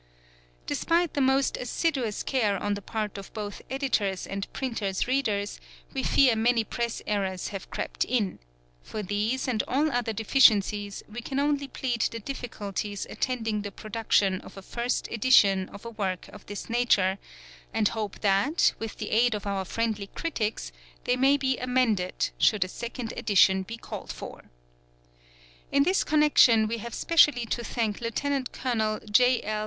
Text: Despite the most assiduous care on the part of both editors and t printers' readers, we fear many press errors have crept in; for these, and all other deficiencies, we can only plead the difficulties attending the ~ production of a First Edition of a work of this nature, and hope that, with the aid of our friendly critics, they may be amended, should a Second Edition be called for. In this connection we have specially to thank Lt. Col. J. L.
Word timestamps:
Despite 0.65 1.13
the 1.13 1.21
most 1.21 1.57
assiduous 1.57 2.23
care 2.23 2.57
on 2.57 2.73
the 2.73 2.81
part 2.81 3.19
of 3.19 3.31
both 3.35 3.61
editors 3.69 4.25
and 4.25 4.41
t 4.41 4.49
printers' 4.51 5.05
readers, 5.07 5.59
we 5.93 6.01
fear 6.01 6.35
many 6.35 6.63
press 6.63 7.03
errors 7.05 7.49
have 7.49 7.69
crept 7.69 8.03
in; 8.05 8.39
for 8.81 9.03
these, 9.03 9.47
and 9.47 9.61
all 9.67 9.91
other 9.91 10.11
deficiencies, 10.11 11.03
we 11.07 11.21
can 11.21 11.37
only 11.39 11.67
plead 11.67 12.01
the 12.01 12.19
difficulties 12.19 13.05
attending 13.11 13.61
the 13.61 13.69
~ 13.71 13.71
production 13.71 14.41
of 14.41 14.57
a 14.57 14.63
First 14.63 15.07
Edition 15.11 15.69
of 15.69 15.85
a 15.85 15.91
work 15.91 16.27
of 16.29 16.47
this 16.47 16.67
nature, 16.67 17.19
and 17.71 17.89
hope 17.89 18.21
that, 18.21 18.73
with 18.79 18.97
the 18.97 19.11
aid 19.11 19.35
of 19.35 19.45
our 19.45 19.65
friendly 19.65 20.07
critics, 20.07 20.71
they 21.03 21.15
may 21.15 21.37
be 21.37 21.59
amended, 21.59 22.31
should 22.39 22.63
a 22.63 22.67
Second 22.67 23.13
Edition 23.15 23.61
be 23.61 23.77
called 23.77 24.11
for. 24.11 24.45
In 25.71 25.83
this 25.83 26.03
connection 26.03 26.67
we 26.67 26.79
have 26.79 26.95
specially 26.95 27.45
to 27.45 27.63
thank 27.63 28.01
Lt. 28.01 28.51
Col. 28.51 28.99
J. 29.05 29.43
L. 29.43 29.59